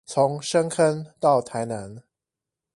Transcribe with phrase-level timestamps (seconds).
[0.03, 2.01] 從深坑到台南